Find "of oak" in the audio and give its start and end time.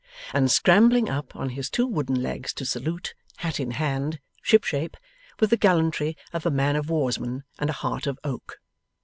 8.07-8.57